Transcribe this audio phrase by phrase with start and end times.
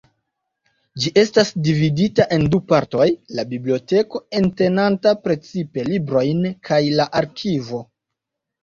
[1.03, 3.07] Ĝi estas dividita en du partoj:
[3.41, 7.87] la biblioteko, entenanta precipe librojn, kaj la arkivo.